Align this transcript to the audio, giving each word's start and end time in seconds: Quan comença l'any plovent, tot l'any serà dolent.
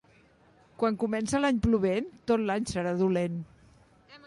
Quan 0.83 0.97
comença 1.03 1.41
l'any 1.43 1.59
plovent, 1.67 2.09
tot 2.33 2.45
l'any 2.47 2.67
serà 2.75 2.97
dolent. 3.05 3.39